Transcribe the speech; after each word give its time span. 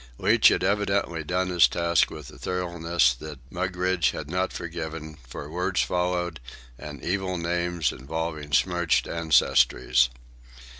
Leach 0.17 0.47
had 0.47 0.63
evidently 0.63 1.23
done 1.23 1.49
his 1.49 1.67
task 1.67 2.09
with 2.09 2.31
a 2.31 2.39
thoroughness 2.39 3.13
that 3.13 3.37
Mugridge 3.51 4.09
had 4.13 4.31
not 4.31 4.51
forgiven, 4.51 5.15
for 5.27 5.47
words 5.47 5.81
followed 5.83 6.39
and 6.75 7.03
evil 7.05 7.37
names 7.37 7.91
involving 7.91 8.51
smirched 8.51 9.05
ancestries. 9.05 10.09